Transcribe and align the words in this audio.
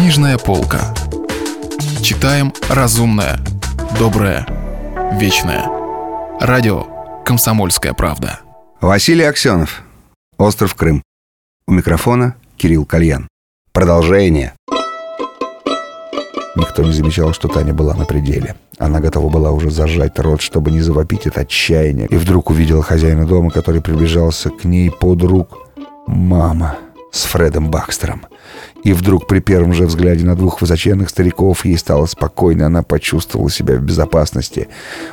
Книжная 0.00 0.38
полка. 0.38 0.94
Читаем 2.00 2.54
разумное, 2.70 3.38
доброе, 3.98 4.46
вечное. 5.20 5.66
Радио 6.40 6.86
«Комсомольская 7.22 7.92
правда». 7.92 8.40
Василий 8.80 9.24
Аксенов. 9.24 9.82
Остров 10.38 10.74
Крым. 10.74 11.02
У 11.66 11.72
микрофона 11.72 12.34
Кирилл 12.56 12.86
Кальян. 12.86 13.28
Продолжение. 13.72 14.54
Никто 16.56 16.82
не 16.82 16.92
замечал, 16.92 17.34
что 17.34 17.48
Таня 17.48 17.74
была 17.74 17.92
на 17.92 18.06
пределе. 18.06 18.56
Она 18.78 19.00
готова 19.00 19.28
была 19.28 19.50
уже 19.50 19.70
зажать 19.70 20.18
рот, 20.18 20.40
чтобы 20.40 20.70
не 20.70 20.80
завопить 20.80 21.26
от 21.26 21.36
отчаяния. 21.36 22.06
И 22.06 22.16
вдруг 22.16 22.48
увидела 22.48 22.82
хозяина 22.82 23.26
дома, 23.26 23.50
который 23.50 23.82
приближался 23.82 24.48
к 24.48 24.64
ней 24.64 24.90
под 24.90 25.22
рук. 25.24 25.58
«Мама!» 26.06 26.78
С 27.10 27.24
Фредом 27.24 27.70
Бакстером. 27.70 28.26
И 28.82 28.92
вдруг 28.92 29.26
при 29.26 29.40
первом 29.40 29.72
же 29.72 29.84
взгляде 29.84 30.24
на 30.24 30.36
двух 30.36 30.60
высоченных 30.60 31.10
стариков 31.10 31.64
ей 31.64 31.76
стало 31.76 32.06
спокойно, 32.06 32.66
она 32.66 32.82
почувствовала 32.82 33.50
себя 33.50 33.76
в 33.76 33.82
безопасности. 33.82 34.68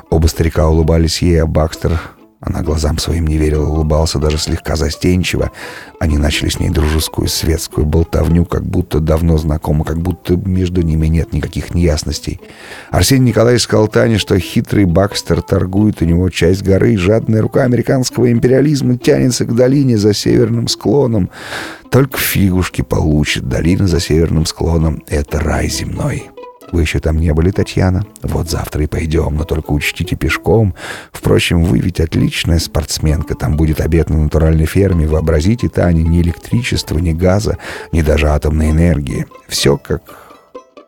Оба 0.09 0.27
старика 0.27 0.67
улыбались 0.67 1.21
ей, 1.21 1.41
а 1.41 1.47
Бакстер 1.47 1.99
она 2.39 2.61
глазам 2.61 2.99
своим 2.99 3.25
не 3.25 3.37
верила, 3.37 3.67
улыбался 3.67 4.19
даже 4.19 4.37
слегка 4.37 4.75
застенчиво. 4.75 5.51
Они 5.99 6.19
начали 6.19 6.49
с 6.49 6.59
ней 6.59 6.69
дружескую 6.69 7.27
светскую 7.27 7.87
болтовню, 7.87 8.45
как 8.45 8.63
будто 8.63 8.99
давно 8.99 9.39
знакомы, 9.39 9.83
как 9.83 9.97
будто 9.97 10.35
между 10.35 10.83
ними 10.83 11.07
нет 11.07 11.33
никаких 11.33 11.73
неясностей. 11.73 12.39
Арсений 12.91 13.29
Николаевич 13.29 13.63
сказал 13.63 13.87
Тане, 13.87 14.19
что 14.19 14.37
хитрый 14.37 14.85
Бакстер 14.85 15.41
торгует 15.41 16.03
у 16.03 16.05
него 16.05 16.29
часть 16.29 16.61
горы, 16.61 16.95
жадная 16.97 17.41
рука 17.41 17.63
американского 17.63 18.31
империализма 18.31 18.97
тянется 18.97 19.45
к 19.45 19.55
долине 19.55 19.97
за 19.97 20.13
северным 20.13 20.67
склоном. 20.67 21.31
Только 21.89 22.19
фигушки 22.19 22.83
получит 22.83 23.47
долина 23.47 23.87
за 23.87 23.99
северным 23.99 24.45
склоном— 24.45 25.03
это 25.07 25.39
рай 25.39 25.69
земной. 25.69 26.29
Вы 26.71 26.81
еще 26.81 26.99
там 26.99 27.17
не 27.17 27.33
были, 27.33 27.51
Татьяна? 27.51 28.05
Вот 28.21 28.49
завтра 28.49 28.83
и 28.83 28.87
пойдем, 28.87 29.35
но 29.35 29.43
только 29.45 29.71
учтите 29.71 30.15
пешком. 30.15 30.75
Впрочем, 31.11 31.63
вы 31.63 31.79
ведь 31.79 31.99
отличная 31.99 32.59
спортсменка. 32.59 33.35
Там 33.35 33.55
будет 33.55 33.79
обед 33.79 34.09
на 34.09 34.23
натуральной 34.23 34.65
ферме. 34.65 35.07
Вообразите, 35.07 35.69
Таня, 35.69 36.01
ни 36.01 36.21
электричества, 36.21 36.97
ни 36.97 37.13
газа, 37.13 37.57
ни 37.91 38.01
даже 38.01 38.27
атомной 38.27 38.71
энергии. 38.71 39.25
Все 39.47 39.77
как 39.77 40.26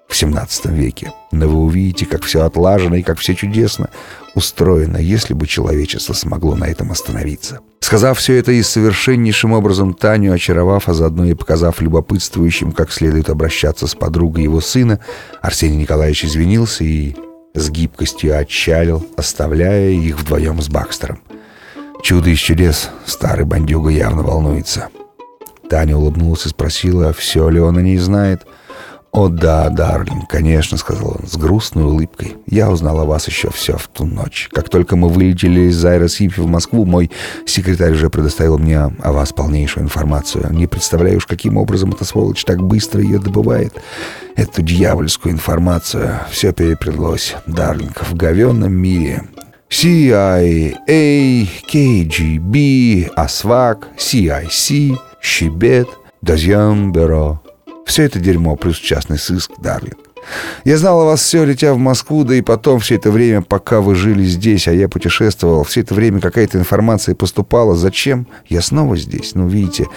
в 0.10 0.16
17 0.16 0.66
веке. 0.66 1.14
Но 1.32 1.48
вы 1.48 1.60
увидите, 1.60 2.06
как 2.06 2.24
все 2.24 2.44
отлажено 2.44 2.96
и 2.96 3.04
как 3.04 3.20
все 3.20 3.36
чудесно 3.36 3.90
устроено, 4.34 4.98
если 4.98 5.34
бы 5.34 5.48
человечество 5.48 6.14
смогло 6.14 6.56
на 6.56 6.66
этом 6.66 6.92
остановиться. 6.92 7.60
Сказав 7.80 8.18
все 8.18 8.36
это 8.36 8.52
и 8.52 8.62
совершеннейшим 8.62 9.54
образом 9.54 9.94
Таню, 9.94 10.34
очаровав, 10.34 10.90
а 10.90 10.94
заодно 10.94 11.26
и 11.26 11.36
показав 11.36 11.82
любопытствующим, 11.82 12.72
как 12.72 12.92
следует 12.92 13.30
обращаться 13.30 13.88
с 13.88 13.96
подругой 13.96 14.44
его 14.44 14.62
сына, 14.62 15.00
Арсений 15.42 15.78
Николаевич 15.78 16.26
извинился 16.26 16.84
и 16.84 17.16
с 17.54 17.70
гибкостью 17.70 18.38
отчалил, 18.38 19.06
оставляя 19.16 19.90
их 19.92 20.20
вдвоем 20.20 20.62
с 20.62 20.70
Бакстером. 20.70 21.22
Чудо 22.04 22.30
из 22.30 22.40
чудес, 22.40 22.90
старый 23.06 23.46
бандюга 23.46 23.90
явно 23.90 24.24
волнуется. 24.24 24.90
Таня 25.70 25.98
улыбнулась 25.98 26.46
и 26.46 26.50
спросила, 26.50 27.14
все 27.14 27.50
ли 27.50 27.60
он 27.60 27.78
о 27.78 27.82
ней 27.82 27.98
знает— 27.98 28.48
«О 29.20 29.28
да, 29.28 29.68
Дарлин, 29.68 30.22
конечно»,— 30.22 30.78
сказал 30.78 31.18
он 31.20 31.28
с 31.28 31.36
грустной 31.36 31.84
улыбкой. 31.84 32.38
«Я 32.46 32.72
узнал 32.72 33.02
о 33.02 33.04
вас 33.04 33.28
еще 33.28 33.50
все 33.50 33.76
в 33.76 33.90
ту 33.90 34.06
ночь. 34.06 34.48
Как 34.50 34.70
только 34.70 34.96
мы 34.96 35.10
вылетели 35.10 35.68
из 35.68 35.84
Айросипи 35.84 36.40
в 36.40 36.48
Москву, 36.48 36.86
мой 36.86 37.12
секретарь 37.46 37.92
уже 37.92 38.10
предоставил 38.10 38.58
мне 38.58 38.80
о 38.80 39.12
вас 39.12 39.34
полнейшую 39.34 39.84
информацию. 39.84 40.48
Не 40.52 40.68
представляю 40.68 41.18
уж, 41.18 41.26
каким 41.26 41.58
образом 41.58 41.92
эта 41.92 42.06
сволочь 42.06 42.46
так 42.46 42.62
быстро 42.62 43.02
ее 43.02 43.20
добывает. 43.20 43.74
Эту 44.38 44.62
дьявольскую 44.62 45.34
информацию. 45.34 46.22
Все 46.32 46.54
переплелось, 46.54 47.36
Дарлинг, 47.46 48.02
в 48.10 48.16
говенном 48.16 48.72
мире. 48.72 49.24
CIA, 49.70 50.78
KGB, 51.68 53.12
АСВАК, 53.18 53.90
CIC, 53.98 54.98
Щебет, 55.22 55.90
Дозьен 56.22 56.94
Бюро». 56.94 57.42
Все 57.90 58.04
это 58.04 58.20
дерьмо, 58.20 58.56
плюс 58.56 58.78
частный 58.78 59.18
сыск, 59.18 59.54
Дарлинг. 59.58 59.98
Я 60.64 60.78
знал 60.78 61.02
о 61.02 61.06
вас 61.06 61.24
все, 61.24 61.44
летя 61.44 61.74
в 61.74 61.80
Москву, 61.80 62.24
да 62.24 62.36
и 62.36 62.42
потом 62.42 62.80
все 62.80 62.98
это 62.98 63.10
время, 63.10 63.42
пока 63.42 63.82
вы 63.82 63.96
жили 63.96 64.24
здесь, 64.26 64.68
а 64.68 64.74
я 64.74 64.88
путешествовал, 64.88 65.64
все 65.64 65.82
это 65.82 65.96
время 65.96 66.22
какая-то 66.22 66.60
информация 66.60 67.16
поступала. 67.16 67.76
Зачем? 67.76 68.28
Я 68.48 68.62
снова 68.62 68.96
здесь. 68.96 69.34
Ну, 69.34 69.48
видите, 69.48 69.88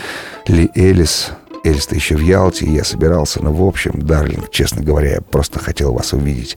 Ли 0.46 0.70
Элис... 0.74 1.32
Элис-то 1.64 1.94
еще 1.94 2.16
в 2.16 2.20
Ялте, 2.20 2.64
и 2.64 2.72
я 2.72 2.82
собирался, 2.82 3.42
но 3.42 3.52
в 3.52 3.62
общем, 3.62 3.92
Дарлинг, 3.94 4.50
честно 4.50 4.82
говоря, 4.82 5.10
я 5.16 5.20
просто 5.20 5.58
хотел 5.58 5.92
вас 5.92 6.14
увидеть. 6.14 6.56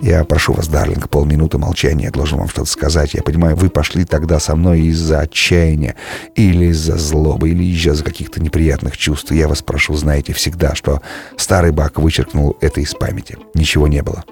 Я 0.00 0.24
прошу 0.24 0.54
вас, 0.54 0.66
Дарлинг, 0.66 1.10
полминуты 1.10 1.58
молчания, 1.58 2.04
я 2.04 2.10
должен 2.10 2.38
вам 2.38 2.48
что-то 2.48 2.70
сказать. 2.70 3.12
Я 3.12 3.22
понимаю, 3.22 3.54
вы 3.54 3.68
пошли 3.68 4.04
тогда 4.04 4.40
со 4.40 4.56
мной 4.56 4.80
из-за 4.80 5.20
отчаяния, 5.20 5.94
или 6.34 6.66
из-за 6.66 6.96
злобы, 6.96 7.50
или 7.50 7.62
из-за 7.64 8.02
каких-то 8.02 8.40
неприятных 8.40 8.96
чувств. 8.96 9.30
Я 9.30 9.46
вас 9.46 9.60
прошу, 9.62 9.94
знаете 9.94 10.32
всегда, 10.32 10.74
что 10.74 11.02
старый 11.36 11.72
Бак 11.72 11.98
вычеркнул 11.98 12.56
это 12.62 12.80
из 12.80 12.94
памяти. 12.94 13.36
Ничего 13.54 13.88
не 13.88 14.02
было. 14.02 14.24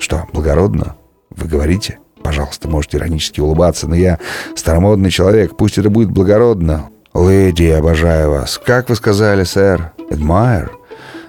Что, 0.00 0.26
благородно? 0.34 0.96
Вы 1.30 1.48
говорите? 1.48 1.98
Пожалуйста, 2.22 2.68
можете 2.68 2.98
иронически 2.98 3.40
улыбаться, 3.40 3.88
но 3.88 3.94
я 3.94 4.18
старомодный 4.54 5.10
человек, 5.10 5.56
пусть 5.56 5.78
это 5.78 5.88
будет 5.88 6.10
благородно. 6.10 6.90
Леди, 7.14 7.70
обожаю 7.70 8.32
вас. 8.32 8.60
Как 8.62 8.90
вы 8.90 8.96
сказали, 8.96 9.44
сэр? 9.44 9.92
Admire? 10.10 10.75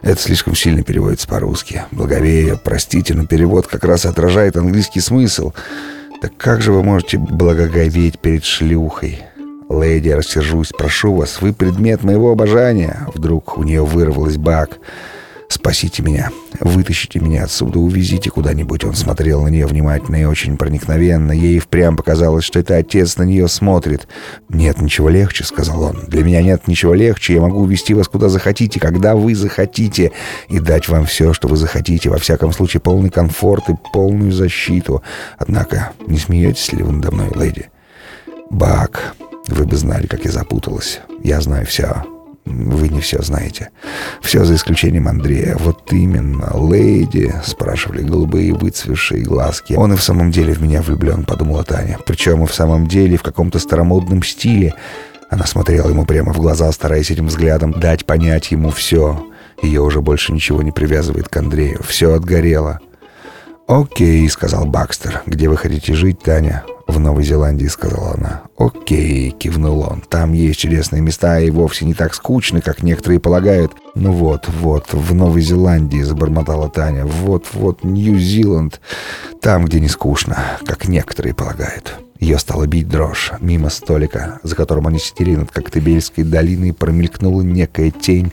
Это 0.02 0.22
слишком 0.22 0.56
сильно 0.56 0.84
переводится 0.84 1.28
по-русски. 1.28 1.84
Благовею, 1.92 2.60
простите, 2.64 3.14
но 3.14 3.26
перевод 3.26 3.68
как 3.68 3.84
раз 3.84 4.06
отражает 4.06 4.58
английский 4.58 5.00
смысл. 5.00 5.54
Так 6.22 6.36
как 6.38 6.62
же 6.62 6.72
вы 6.72 6.84
можете 6.84 7.18
благоговеть 7.18 8.20
перед 8.20 8.44
шлюхой? 8.44 9.24
Леди, 9.70 10.10
рассержусь, 10.10 10.70
прошу 10.70 11.14
вас, 11.14 11.42
вы 11.42 11.54
предмет 11.54 12.04
моего 12.04 12.32
обожания. 12.32 13.08
Вдруг 13.14 13.58
у 13.58 13.64
нее 13.64 13.84
вырвалась 13.84 14.38
бак. 14.38 14.78
«Спасите 15.50 16.04
меня, 16.04 16.30
вытащите 16.60 17.22
меня 17.22 17.46
отсюда, 17.46 17.80
увезите 17.80 18.30
куда-нибудь». 18.30 18.84
Он 18.84 18.96
смотрел 18.96 19.44
на 19.44 19.48
нее 19.48 19.66
внимательно 19.66 20.18
и 20.18 20.26
очень 20.26 20.58
проникновенно. 20.58 21.32
Ей 21.32 21.60
впрямь 21.60 21.96
показалось, 21.96 22.44
что 22.44 22.60
это 22.60 22.76
отец 22.76 23.16
на 23.16 23.24
нее 23.24 23.48
смотрит. 23.48 24.08
«Нет 24.50 24.82
ничего 24.82 25.08
легче»,— 25.08 25.44
сказал 25.46 25.84
он. 25.84 26.04
«Для 26.08 26.24
меня 26.24 26.42
нет 26.42 26.68
ничего 26.68 26.94
легче. 26.94 27.36
Я 27.36 27.42
могу 27.42 27.62
увезти 27.62 27.94
вас 27.94 28.10
куда 28.10 28.28
захотите, 28.28 28.82
когда 28.82 29.16
вы 29.16 29.36
захотите, 29.36 30.12
и 30.50 30.60
дать 30.60 30.90
вам 30.90 31.06
все, 31.06 31.32
что 31.32 31.48
вы 31.48 31.56
захотите. 31.56 32.10
Во 32.10 32.18
всяком 32.18 32.52
случае, 32.52 32.82
полный 32.82 33.10
комфорт 33.10 33.70
и 33.70 33.76
полную 33.94 34.34
защиту. 34.34 35.02
Однако, 35.38 35.92
не 36.08 36.18
смеетесь 36.18 36.74
ли 36.74 36.84
вы 36.84 36.92
надо 36.92 37.12
мной, 37.12 37.32
леди?» 37.36 37.70
«Бак, 38.50 39.16
вы 39.48 39.66
бы 39.66 39.78
знали, 39.78 40.08
как 40.08 40.26
я 40.26 40.32
запуталась. 40.32 41.00
Я 41.24 41.40
знаю 41.40 41.66
все». 41.66 42.17
Вы 42.48 42.90
не 42.90 43.02
все 43.02 43.22
знаете. 43.22 43.70
Все 44.22 44.46
за 44.46 44.56
исключением 44.56 45.08
Андрея. 45.08 45.56
Вот 45.60 45.92
именно, 45.92 46.52
леди, 46.72 47.34
спрашивали 47.46 48.04
голубые 48.04 48.54
выцвевшие 48.54 49.24
глазки. 49.24 49.74
Он 49.74 49.94
и 49.94 49.96
в 49.96 50.04
самом 50.04 50.32
деле 50.32 50.54
в 50.54 50.62
меня 50.62 50.82
влюблен, 50.82 51.24
подумала 51.24 51.64
Таня. 51.64 52.00
Причем 52.06 52.44
и 52.44 52.48
в 52.48 52.54
самом 52.54 52.88
деле 52.88 53.18
в 53.18 53.24
каком-то 53.24 53.60
старомодном 53.60 54.24
стиле. 54.24 54.74
Она 55.30 55.46
смотрела 55.46 55.90
ему 55.90 56.06
прямо 56.06 56.34
в 56.34 56.38
глаза, 56.38 56.72
стараясь 56.72 57.12
этим 57.12 57.28
взглядом 57.28 57.72
дать 57.72 58.06
понять 58.06 58.52
ему 58.52 58.72
все. 58.72 59.28
Ее 59.62 59.82
уже 59.82 60.02
больше 60.02 60.32
ничего 60.32 60.62
не 60.62 60.72
привязывает 60.72 61.28
к 61.28 61.38
Андрею. 61.38 61.82
Все 61.84 62.14
отгорело. 62.14 62.80
«Окей»,— 63.68 64.28
сказал 64.30 64.66
Бакстер. 64.66 65.24
«Где 65.26 65.50
вы 65.50 65.58
хотите 65.58 65.94
жить, 65.94 66.22
Таня?» 66.22 66.64
«В 66.88 67.00
Новой 67.00 67.24
Зеландии»,— 67.24 67.66
сказала 67.68 68.14
она. 68.14 68.44
«Окей»,— 68.58 69.32
кивнул 69.40 69.82
он. 69.82 70.02
«Там 70.10 70.34
есть 70.34 70.60
чудесные 70.60 71.02
места 71.02 71.40
и 71.40 71.50
вовсе 71.50 71.86
не 71.86 71.94
так 71.94 72.14
скучно, 72.14 72.62
как 72.62 72.82
некоторые 72.82 73.20
полагают». 73.20 73.74
«Ну 73.94 74.14
вот, 74.14 74.48
вот, 74.48 74.94
в 74.94 75.14
Новой 75.14 75.42
Зеландии»,— 75.42 76.02
забормотала 76.04 76.70
Таня. 76.70 77.06
«Вот, 77.06 77.46
вот, 77.54 77.84
Нью-Зиланд. 77.84 78.80
Там, 79.42 79.66
где 79.66 79.80
не 79.80 79.90
скучно, 79.90 80.38
как 80.66 80.88
некоторые 80.88 81.34
полагают». 81.34 82.00
Ее 82.20 82.40
стало 82.40 82.66
бить 82.66 82.88
дрожь. 82.88 83.32
Мимо 83.42 83.70
столика, 83.70 84.40
за 84.42 84.56
которым 84.56 84.88
они 84.88 84.98
сидели 84.98 85.36
над 85.36 85.52
Коктебельской 85.52 86.24
долиной, 86.24 86.74
промелькнула 86.74 87.42
некая 87.42 87.92
тень. 87.92 88.32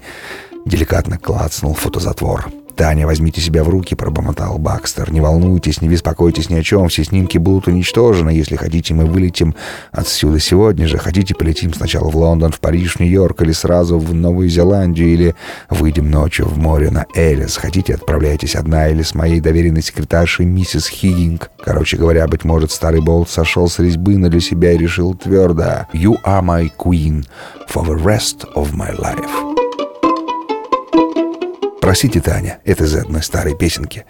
Деликатно 0.64 1.18
клацнул 1.18 1.74
фотозатвор. 1.74 2.46
«Таня, 2.76 3.06
возьмите 3.06 3.40
себя 3.40 3.62
в 3.62 3.68
руки»,— 3.68 3.94
пробормотал 3.96 4.58
Бакстер. 4.58 5.12
«Не 5.12 5.20
волнуйтесь, 5.20 5.80
не 5.80 5.88
беспокойтесь 5.88 6.50
ни 6.50 6.56
о 6.56 6.62
чем. 6.62 6.88
Все 6.88 7.04
снимки 7.04 7.38
будут 7.38 7.68
уничтожены. 7.68 8.30
Если 8.30 8.56
хотите, 8.56 8.94
мы 8.94 9.06
вылетим 9.06 9.54
отсюда 9.92 10.40
сегодня 10.40 10.88
же. 10.88 10.98
Хотите, 10.98 11.34
полетим 11.34 11.72
сначала 11.72 12.10
в 12.10 12.16
Лондон, 12.16 12.50
в 12.50 12.58
Париж, 12.58 12.96
в 12.96 13.00
Нью-Йорк 13.00 13.42
или 13.42 13.52
сразу 13.52 13.98
в 13.98 14.12
Новую 14.12 14.48
Зеландию, 14.48 15.08
или 15.08 15.34
выйдем 15.70 16.10
ночью 16.10 16.46
в 16.46 16.58
море 16.58 16.90
на 16.90 17.06
Элис. 17.14 17.56
Хотите, 17.56 17.94
отправляйтесь 17.94 18.56
одна 18.56 18.88
или 18.88 19.02
с 19.02 19.14
моей 19.14 19.40
доверенной 19.40 19.82
секретаршей 19.82 20.46
миссис 20.46 20.88
Хиггинг. 20.88 21.50
Короче 21.64 21.96
говоря, 21.96 22.26
быть 22.26 22.44
может, 22.44 22.72
старый 22.72 23.00
болт 23.00 23.30
сошел 23.30 23.68
с 23.68 23.78
резьбы, 23.78 24.16
но 24.18 24.28
для 24.28 24.40
себя 24.40 24.72
и 24.72 24.78
решил 24.78 25.14
твердо 25.14 25.86
«You 25.92 26.16
are 26.26 26.42
my 26.42 26.70
queen 26.76 27.24
for 27.72 27.84
the 27.86 27.96
rest 27.96 28.44
of 28.56 28.72
my 28.74 28.92
life». 28.98 29.53
Простите, 31.84 32.22
Таня, 32.22 32.60
это 32.64 32.84
из 32.84 32.94
одной 32.94 33.22
старой 33.22 33.54
песенки. 33.54 34.06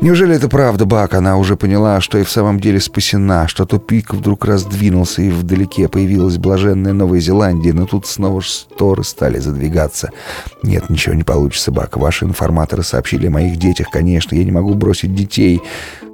Неужели 0.00 0.36
это 0.36 0.48
правда, 0.48 0.84
Бак? 0.84 1.14
Она 1.14 1.36
уже 1.36 1.56
поняла, 1.56 2.00
что 2.00 2.16
и 2.16 2.22
в 2.22 2.30
самом 2.30 2.60
деле 2.60 2.78
спасена, 2.78 3.48
что 3.48 3.66
тупик 3.66 4.14
вдруг 4.14 4.44
раздвинулся, 4.44 5.22
и 5.22 5.30
вдалеке 5.30 5.88
появилась 5.88 6.36
блаженная 6.36 6.92
Новая 6.92 7.18
Зеландия, 7.18 7.72
но 7.72 7.86
тут 7.86 8.06
снова 8.06 8.40
шторы 8.40 9.02
стали 9.02 9.40
задвигаться. 9.40 10.12
Нет, 10.62 10.90
ничего 10.90 11.16
не 11.16 11.24
получится, 11.24 11.72
Бак. 11.72 11.96
Ваши 11.96 12.24
информаторы 12.24 12.84
сообщили 12.84 13.26
о 13.26 13.30
моих 13.30 13.56
детях, 13.56 13.88
конечно. 13.90 14.36
Я 14.36 14.44
не 14.44 14.52
могу 14.52 14.74
бросить 14.74 15.12
детей 15.12 15.60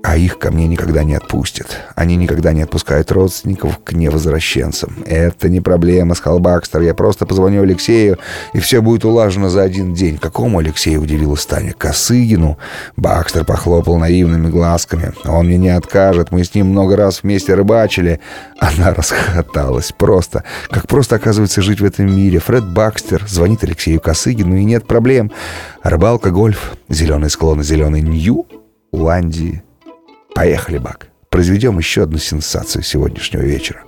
а 0.05 0.19
их 0.19 0.39
ко 0.39 0.53
мне 0.53 0.67
никогда 0.67 1.03
не 1.03 1.15
отпустят. 1.15 1.79
Они 1.95 2.17
никогда 2.17 2.53
не 2.53 2.61
отпускают 2.61 3.11
родственников 3.11 3.81
к 3.83 3.95
невозвращенцам. 3.95 5.03
Это 5.07 5.49
не 5.49 5.63
проблема, 5.63 6.15
сказал 6.15 6.41
Бакстер. 6.41 6.83
Я 6.83 6.93
просто 6.93 7.25
позвоню 7.25 7.63
Алексею, 7.63 8.19
и 8.53 8.61
все 8.61 8.83
будет 8.83 9.07
улажено 9.07 9.49
за 9.49 9.63
один 9.63 9.95
день. 9.95 10.19
Какому 10.19 10.59
Алексею 10.59 10.94
удивилась 10.97 11.47
Таня? 11.47 11.73
Косыгину? 11.73 12.59
Бакстер 12.97 13.45
похлопал 13.45 13.99
наивными 13.99 14.49
глазками. 14.49 15.13
Он 15.25 15.47
мне 15.47 15.57
не 15.57 15.69
откажет. 15.71 16.31
Мы 16.31 16.45
с 16.45 16.55
ним 16.55 16.69
много 16.69 16.97
раз 16.97 17.23
вместе 17.23 17.55
рыбачили. 17.55 18.21
Она 18.59 18.93
расхоталась. 18.95 19.93
Просто. 19.93 20.45
Как 20.71 20.87
просто 20.87 21.17
оказывается 21.17 21.63
жить 21.63 21.81
в 21.81 21.85
этом 21.85 22.15
мире. 22.15 22.39
Фред 22.39 22.65
Бакстер 22.65 23.25
звонит 23.27 23.65
Алексею 23.65 24.01
Косыгину, 24.01 24.57
и 24.57 24.65
нет 24.65 24.87
проблем. 24.87 25.31
Рыбалка, 25.83 26.31
гольф, 26.31 26.73
зеленые 26.89 27.31
склоны, 27.31 27.63
зеленый 27.63 28.01
Нью, 28.01 28.47
Ландии. 28.93 29.63
Поехали, 30.35 30.79
Бак. 30.79 31.09
Произведем 31.31 31.79
еще 31.79 32.03
одну 32.03 32.19
сенсацию 32.19 32.83
сегодняшнего 32.83 33.43
вечера. 33.43 33.85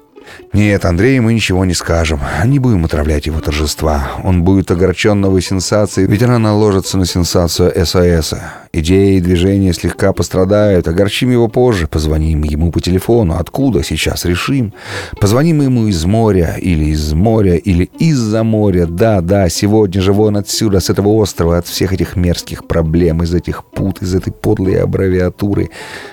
Нет, 0.52 0.84
Андрею 0.84 1.23
мы 1.23 1.34
ничего 1.34 1.64
не 1.64 1.75
скажем. 1.75 2.20
Не 2.44 2.58
будем 2.58 2.84
отравлять 2.84 3.26
его 3.26 3.40
торжества. 3.40 4.12
Он 4.25 4.43
будет 4.43 4.70
огорчен 4.70 5.20
новой 5.20 5.43
сенсацией, 5.43 6.08
ведь 6.08 6.23
она 6.23 6.38
наложится 6.38 6.99
на 6.99 7.06
сенсацию 7.06 7.73
СОС. 7.87 8.34
Идеи 8.78 9.17
и 9.17 9.20
движения 9.23 9.73
слегка 9.73 10.12
пострадают. 10.12 10.87
Огорчим 10.87 11.31
его 11.31 11.49
позже. 11.49 11.88
Позвоним 11.88 12.43
ему 12.43 12.70
по 12.70 12.78
телефону. 12.82 13.37
Откуда? 13.38 13.82
Сейчас 13.82 14.26
решим. 14.26 14.75
Позвоним 15.19 15.62
ему 15.62 15.87
из 15.87 16.05
моря. 16.05 16.56
Или 16.61 16.90
из 16.90 17.14
моря. 17.14 17.56
Или 17.56 17.84
из-за 17.99 18.43
моря. 18.43 18.84
Да, 18.84 19.23
да, 19.23 19.49
сегодня 19.49 20.02
же 20.02 20.12
вон 20.12 20.37
отсюда, 20.37 20.81
с 20.81 20.90
этого 20.90 21.08
острова, 21.08 21.56
от 21.56 21.67
всех 21.67 21.94
этих 21.94 22.17
мерзких 22.17 22.67
проблем, 22.67 23.23
из 23.23 23.32
этих 23.32 23.64
пут, 23.64 24.02
из 24.02 24.14
этой 24.14 24.31
подлой 24.31 24.82
аббревиатуры. 24.82 25.70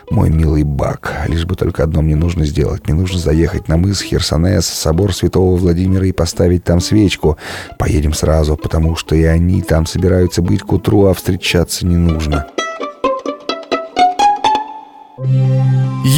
Мой 0.09 0.29
милый 0.29 0.63
Бак, 0.63 1.25
лишь 1.27 1.45
бы 1.45 1.55
только 1.55 1.83
одно 1.83 2.01
мне 2.01 2.15
нужно 2.15 2.45
сделать. 2.45 2.87
Мне 2.87 2.95
нужно 2.95 3.19
заехать 3.19 3.67
на 3.67 3.75
мыс 3.75 4.01
Херсонес, 4.01 4.65
собор 4.65 5.13
святого 5.13 5.57
Владимира 5.57 6.05
и 6.05 6.13
поставить 6.13 6.63
там 6.63 6.79
свечку. 6.79 7.37
Поедем 7.77 8.13
сразу, 8.13 8.55
потому 8.55 8.95
что 8.95 9.17
и 9.17 9.23
они 9.23 9.61
там 9.61 9.85
собираются 9.85 10.41
быть 10.41 10.61
к 10.61 10.71
утру, 10.71 11.07
а 11.07 11.13
встречаться 11.13 11.85
не 11.85 11.97
нужно. 11.97 12.47